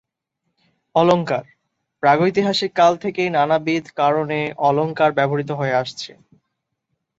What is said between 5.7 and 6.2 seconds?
আসছে।